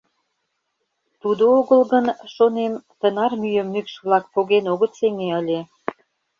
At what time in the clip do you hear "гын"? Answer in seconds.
1.91-2.05